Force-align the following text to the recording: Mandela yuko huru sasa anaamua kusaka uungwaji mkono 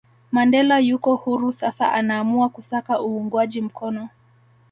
Mandela 0.31 0.79
yuko 0.79 1.15
huru 1.15 1.53
sasa 1.53 1.93
anaamua 1.93 2.49
kusaka 2.49 3.01
uungwaji 3.01 3.61
mkono 3.61 4.09